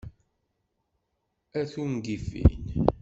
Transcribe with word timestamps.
A 1.59 1.61
tungifin! 1.71 2.49